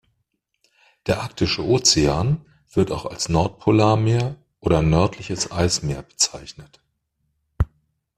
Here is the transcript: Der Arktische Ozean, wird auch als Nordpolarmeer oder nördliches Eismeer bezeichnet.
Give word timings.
Der 1.05 1.21
Arktische 1.21 1.63
Ozean, 1.63 2.43
wird 2.73 2.89
auch 2.89 3.05
als 3.05 3.29
Nordpolarmeer 3.29 4.35
oder 4.59 4.81
nördliches 4.81 5.51
Eismeer 5.51 6.01
bezeichnet. 6.01 6.81